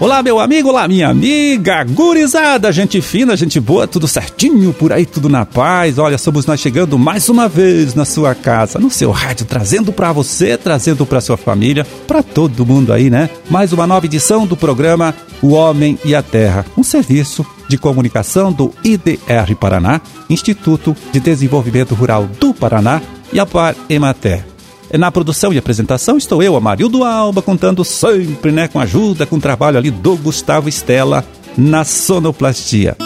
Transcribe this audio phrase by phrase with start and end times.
[0.00, 5.04] Olá, meu amigo, olá, minha amiga, gurizada, gente fina, gente boa, tudo certinho por aí,
[5.04, 5.98] tudo na paz.
[5.98, 10.10] Olha, somos nós chegando mais uma vez na sua casa, no seu rádio, trazendo para
[10.10, 13.28] você, trazendo para sua família, para todo mundo aí, né?
[13.50, 18.50] Mais uma nova edição do programa O Homem e a Terra, um serviço de comunicação
[18.50, 24.49] do IDR Paraná, Instituto de Desenvolvimento Rural do Paraná e a Par Emater.
[24.98, 29.78] Na produção e apresentação estou eu, Amarildo Alba, contando sempre, né, com ajuda, com trabalho
[29.78, 31.24] ali do Gustavo Estela
[31.56, 32.96] na sonoplastia.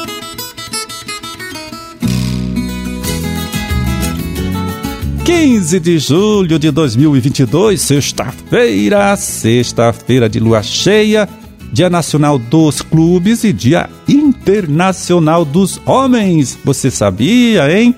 [5.25, 11.29] Quinze de julho de 2022, sexta-feira, sexta-feira de lua cheia,
[11.71, 16.59] Dia Nacional dos Clubes e Dia Internacional dos Homens.
[16.65, 17.95] Você sabia, hein?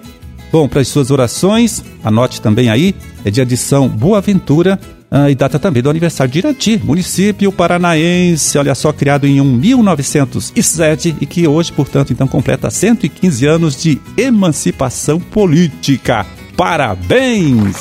[0.53, 4.79] Bom, para as suas orações, anote também aí, é dia de São Boaventura
[5.11, 11.17] ah, e data também do aniversário de Irati, município paranaense, olha só, criado em 1907
[11.21, 16.27] e que hoje, portanto, então completa 115 anos de emancipação política.
[16.57, 17.77] Parabéns!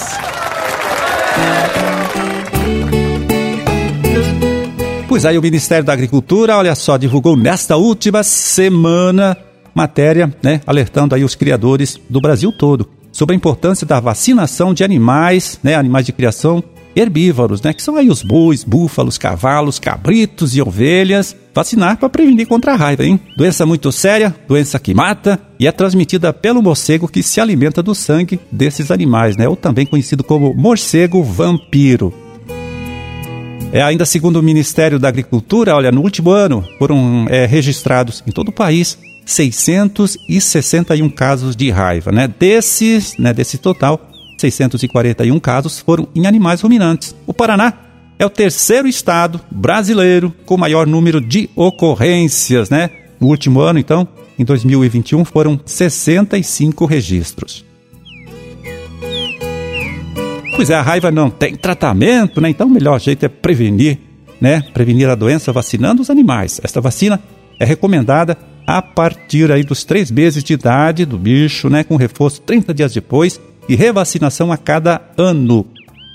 [5.07, 9.37] Pois aí, o Ministério da Agricultura, olha só, divulgou nesta última semana
[9.75, 14.83] matéria, né, alertando aí os criadores do Brasil todo sobre a importância da vacinação de
[14.83, 16.61] animais, né, animais de criação
[16.93, 22.45] herbívoros, né, que são aí os bois, búfalos, cavalos, cabritos e ovelhas, vacinar para prevenir
[22.45, 23.19] contra a raiva, hein?
[23.37, 27.95] Doença muito séria, doença que mata e é transmitida pelo morcego que se alimenta do
[27.95, 32.13] sangue desses animais, né, ou também conhecido como morcego vampiro.
[33.71, 38.31] É, ainda segundo o Ministério da Agricultura, olha, no último ano foram é, registrados em
[38.31, 42.27] todo o país 661 casos de raiva, né?
[42.27, 47.15] Desses, né, desse total, 641 casos foram em animais ruminantes.
[47.25, 47.73] O Paraná
[48.19, 52.89] é o terceiro estado brasileiro com maior número de ocorrências, né?
[53.19, 57.65] No último ano, então, em 2021, foram 65 registros.
[60.55, 62.49] Pois é, a raiva não tem tratamento, né?
[62.49, 63.99] Então o melhor jeito é prevenir,
[64.39, 64.61] né?
[64.73, 66.61] Prevenir a doença vacinando os animais.
[66.63, 67.21] Esta vacina
[67.59, 72.41] é recomendada a partir aí dos três meses de idade do bicho, né, com reforço
[72.41, 75.65] 30 dias depois e revacinação a cada ano.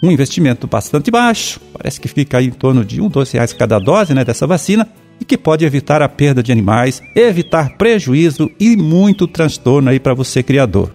[0.02, 3.78] Um investimento bastante baixo, parece que fica aí em torno de um, dois reais cada
[3.78, 4.88] dose né, dessa vacina
[5.20, 10.14] e que pode evitar a perda de animais, evitar prejuízo e muito transtorno aí para
[10.14, 10.90] você criador.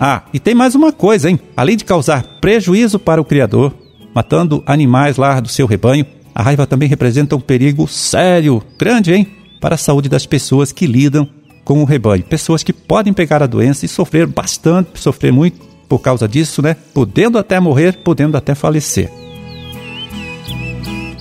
[0.00, 1.38] Ah, e tem mais uma coisa, hein?
[1.56, 3.74] Além de causar prejuízo para o criador,
[4.14, 9.26] matando animais lá do seu rebanho, a raiva também representa um perigo sério, grande, hein?
[9.62, 11.26] Para a saúde das pessoas que lidam
[11.64, 12.24] com o rebanho.
[12.24, 16.76] Pessoas que podem pegar a doença e sofrer bastante, sofrer muito por causa disso, né?
[16.92, 19.08] Podendo até morrer, podendo até falecer.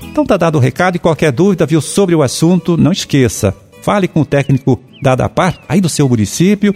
[0.01, 3.55] Então tá dado o recado e qualquer dúvida, viu, sobre o assunto, não esqueça.
[3.83, 6.73] Fale com o técnico da ADAPAR, aí do seu município.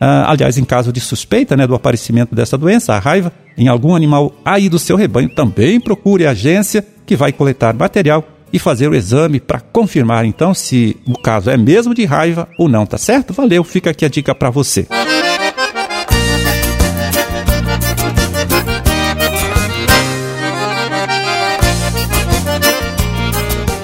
[0.00, 3.94] Ah, aliás, em caso de suspeita né, do aparecimento dessa doença, a raiva, em algum
[3.94, 8.86] animal aí do seu rebanho, também procure a agência que vai coletar material e fazer
[8.86, 12.96] o exame para confirmar então se o caso é mesmo de raiva ou não, tá
[12.96, 13.34] certo?
[13.34, 14.86] Valeu, fica aqui a dica para você.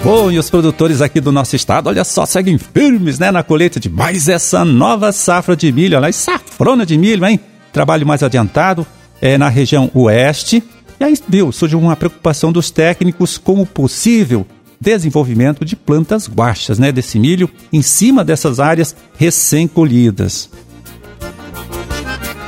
[0.04, 3.81] Bom, e os produtores aqui do nosso estado, olha só, seguem firmes, né, na colheita
[3.81, 7.41] de mais essa nova safra de milho, olha, safrona de milho, hein?
[7.72, 8.87] Trabalho mais adiantado
[9.20, 10.62] é na região oeste.
[11.00, 14.47] E aí, viu, surge uma preocupação dos técnicos com o possível
[14.81, 20.49] desenvolvimento de plantas guachas, né, desse milho, em cima dessas áreas recém-colhidas.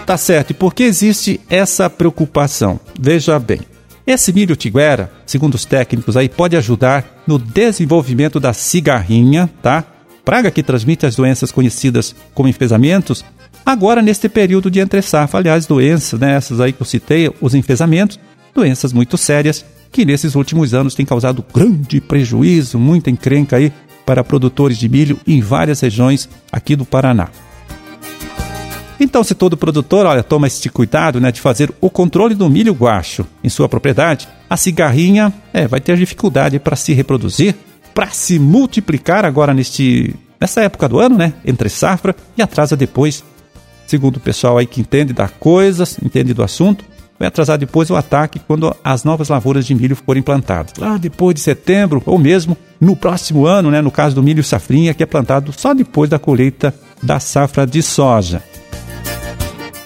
[0.07, 2.81] Tá certo, e por que existe essa preocupação?
[2.99, 3.61] Veja bem,
[4.07, 9.85] esse milho tiguera, segundo os técnicos aí, pode ajudar no desenvolvimento da cigarrinha, tá?
[10.25, 13.25] Praga que transmite as doenças conhecidas como enfesamentos,
[13.65, 15.39] agora neste período de entre-safra.
[15.39, 18.19] Aliás, doenças, né, essas aí que eu citei, os enfesamentos,
[18.55, 23.71] doenças muito sérias que nesses últimos anos tem causado grande prejuízo, muita encrenca aí
[24.07, 27.29] para produtores de milho em várias regiões aqui do Paraná.
[28.99, 32.73] Então, se todo produtor, olha, toma este cuidado, né, de fazer o controle do milho
[32.73, 37.55] guacho em sua propriedade, a cigarrinha, é, vai ter dificuldade para se reproduzir,
[37.93, 43.23] para se multiplicar agora neste nessa época do ano, né, entre safra e atrasa depois,
[43.87, 46.85] segundo o pessoal aí que entende da coisa, entende do assunto,
[47.23, 50.73] vai atrasar depois o ataque quando as novas lavouras de milho forem plantadas.
[50.77, 54.93] Lá depois de setembro, ou mesmo no próximo ano, né, no caso do milho safrinha,
[54.93, 58.43] que é plantado só depois da colheita da safra de soja.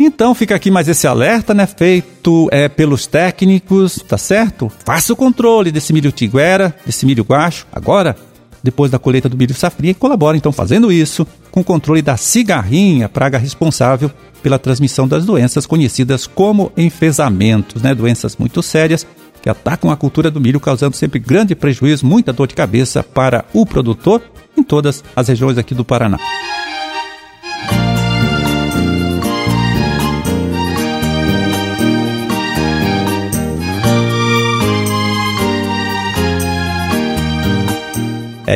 [0.01, 1.67] Então fica aqui mais esse alerta, né?
[1.67, 4.73] Feito é, pelos técnicos, tá certo?
[4.85, 7.67] Faça o controle desse milho tiguera, desse milho guacho.
[7.71, 8.17] Agora,
[8.63, 12.17] depois da colheita do milho safrinha, e colabora então fazendo isso com o controle da
[12.17, 14.11] cigarrinha, praga responsável
[14.47, 17.93] pela transmissão das doenças conhecidas como enfesamentos, né?
[17.93, 19.05] Doenças muito sérias
[19.43, 23.45] que atacam a cultura do milho, causando sempre grande prejuízo, muita dor de cabeça para
[23.53, 24.23] o produtor
[24.57, 26.17] em todas as regiões aqui do Paraná.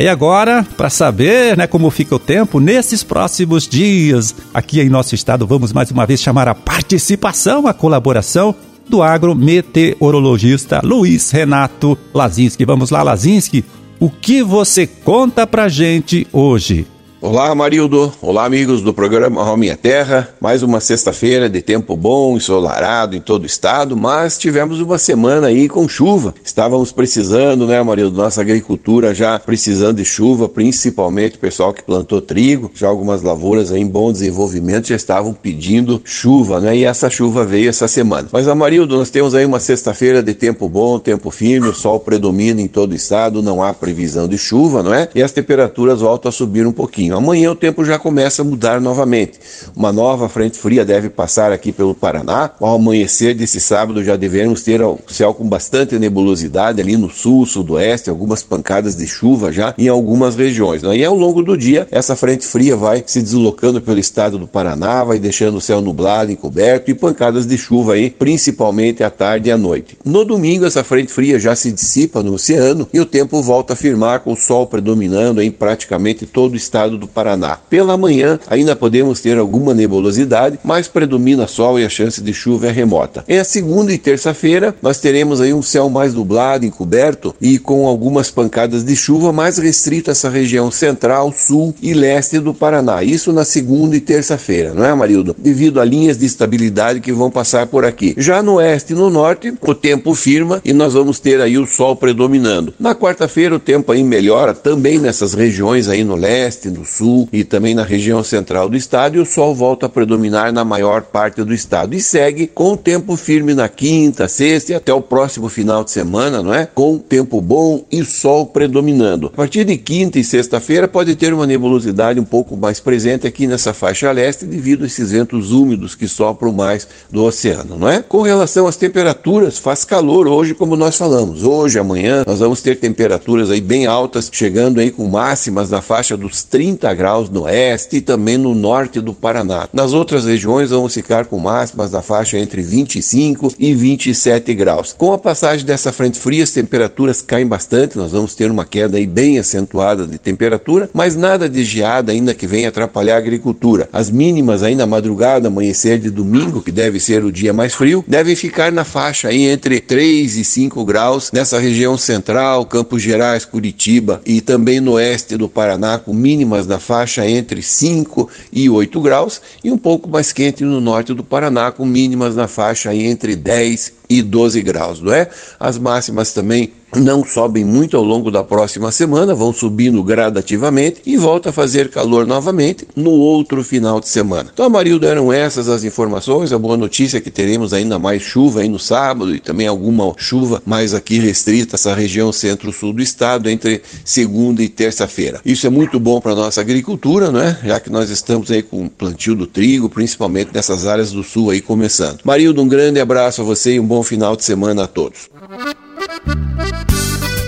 [0.01, 5.13] E agora, para saber né, como fica o tempo, nesses próximos dias, aqui em nosso
[5.13, 8.55] estado, vamos mais uma vez chamar a participação, a colaboração
[8.89, 12.65] do agrometeorologista Luiz Renato Lazinski.
[12.65, 13.63] Vamos lá, Lazinski,
[13.99, 16.87] o que você conta pra gente hoje?
[17.23, 18.11] Olá, Marildo.
[18.19, 20.29] Olá, amigos do programa Ó Minha Terra.
[20.41, 25.45] Mais uma sexta-feira de tempo bom, ensolarado em todo o estado, mas tivemos uma semana
[25.45, 26.33] aí com chuva.
[26.43, 28.17] Estávamos precisando, né, Marildo?
[28.17, 32.71] Nossa agricultura já precisando de chuva, principalmente o pessoal que plantou trigo.
[32.73, 36.75] Já algumas lavouras em bom desenvolvimento já estavam pedindo chuva, né?
[36.75, 38.29] E essa chuva veio essa semana.
[38.31, 42.59] Mas, Amarildo, nós temos aí uma sexta-feira de tempo bom, tempo firme, o sol predomina
[42.59, 45.07] em todo o estado, não há previsão de chuva, não é?
[45.13, 47.17] E as temperaturas voltam a subir um pouquinho pouquinho.
[47.17, 49.39] Amanhã o tempo já começa a mudar novamente.
[49.75, 52.51] Uma nova frente fria deve passar aqui pelo Paraná.
[52.59, 57.45] Ao amanhecer desse sábado já devemos ter o céu com bastante nebulosidade ali no sul,
[57.45, 60.81] sudoeste, algumas pancadas de chuva já em algumas regiões.
[60.81, 60.97] Né?
[60.97, 65.03] E ao longo do dia, essa frente fria vai se deslocando pelo estado do Paraná,
[65.03, 69.51] vai deixando o céu nublado, encoberto e pancadas de chuva aí, principalmente à tarde e
[69.51, 69.97] à noite.
[70.05, 73.75] No domingo, essa frente fria já se dissipa no oceano e o tempo volta a
[73.75, 77.57] firmar com o sol predominando em praticamente todo o estado do Paraná.
[77.69, 82.67] Pela manhã ainda podemos ter alguma nebulosidade, mas predomina sol e a chance de chuva
[82.67, 83.25] é remota.
[83.27, 87.87] Em a segunda e terça-feira nós teremos aí um céu mais nublado, encoberto e com
[87.87, 93.03] algumas pancadas de chuva mais restrito a essa região central, sul e leste do Paraná.
[93.03, 95.35] Isso na segunda e terça-feira, não é, Marildo?
[95.37, 98.13] Devido a linhas de estabilidade que vão passar por aqui.
[98.17, 101.65] Já no oeste e no norte, o tempo firma e nós vamos ter aí o
[101.65, 102.73] sol predominando.
[102.79, 107.43] Na quarta-feira o tempo aí melhora também nessas regiões aí no leste, no sul e
[107.43, 111.43] também na região central do estado, e o sol volta a predominar na maior parte
[111.43, 111.95] do estado.
[111.95, 116.43] E segue com tempo firme na quinta, sexta e até o próximo final de semana,
[116.43, 116.65] não é?
[116.65, 119.27] Com tempo bom e sol predominando.
[119.27, 123.47] A partir de quinta e sexta-feira pode ter uma nebulosidade um pouco mais presente aqui
[123.47, 128.01] nessa faixa leste devido a esses ventos úmidos que sopram mais do oceano, não é?
[128.01, 131.43] Com relação às temperaturas, faz calor hoje, como nós falamos.
[131.43, 136.17] Hoje, amanhã, nós vamos ter temperaturas aí bem altas, chegando aí com máximas na faixa
[136.17, 139.69] dos 30 30 graus no oeste e também no norte do Paraná.
[139.71, 144.95] Nas outras regiões vamos ficar com máximas da faixa entre 25 e 27 graus.
[144.97, 148.97] Com a passagem dessa frente fria, as temperaturas caem bastante, nós vamos ter uma queda
[148.97, 153.87] aí bem acentuada de temperatura, mas nada de geada ainda que venha atrapalhar a agricultura.
[153.93, 158.03] As mínimas aí na madrugada, amanhecer de domingo, que deve ser o dia mais frio,
[158.07, 163.45] devem ficar na faixa aí entre 3 e 5 graus nessa região central, Campos Gerais,
[163.45, 169.01] Curitiba e também no oeste do Paraná, com mínimas da faixa entre 5 e 8
[169.01, 173.35] graus e um pouco mais quente no norte do Paraná, com mínimas na faixa entre
[173.35, 175.29] 10 e 12 graus, não é?
[175.59, 181.15] As máximas também não sobem muito ao longo da próxima semana, vão subindo gradativamente e
[181.15, 184.49] volta a fazer calor novamente no outro final de semana.
[184.51, 186.51] Então, Amarildo, eram essas as informações.
[186.51, 190.13] A boa notícia é que teremos ainda mais chuva aí no sábado e também alguma
[190.17, 195.39] chuva mais aqui restrita essa região centro-sul do estado entre segunda e terça-feira.
[195.45, 197.57] Isso é muito bom para nossa agricultura, não é?
[197.63, 201.51] Já que nós estamos aí com o plantio do trigo, principalmente nessas áreas do sul
[201.51, 202.19] aí começando.
[202.23, 205.29] Marildo, um grande abraço a você e um bom bom final de semana a todos.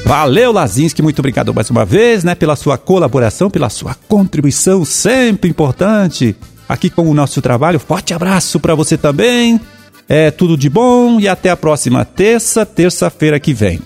[0.06, 5.50] Valeu, Lazinski, muito obrigado mais uma vez, né, pela sua colaboração, pela sua contribuição sempre
[5.50, 6.36] importante
[6.68, 7.80] aqui com o nosso trabalho.
[7.80, 9.60] Forte abraço para você também.
[10.08, 13.80] É tudo de bom e até a próxima terça, terça-feira que vem.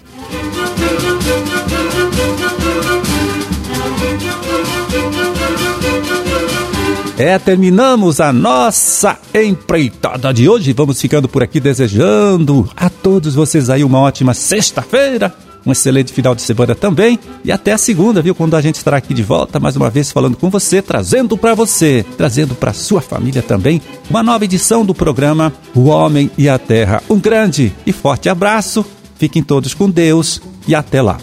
[7.18, 10.72] É, terminamos a nossa empreitada de hoje.
[10.72, 15.34] Vamos ficando por aqui desejando a todos vocês aí uma ótima sexta-feira,
[15.66, 18.36] um excelente final de semana também e até a segunda, viu?
[18.36, 21.56] Quando a gente estará aqui de volta mais uma vez falando com você, trazendo para
[21.56, 23.82] você, trazendo para sua família também
[24.12, 27.02] uma nova edição do programa O Homem e a Terra.
[27.10, 28.86] Um grande e forte abraço.
[29.18, 31.18] Fiquem todos com Deus e até lá.